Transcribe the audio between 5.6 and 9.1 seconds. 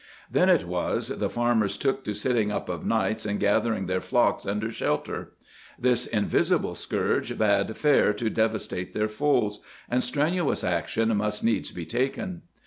This invisible scourge bade fair to devastate their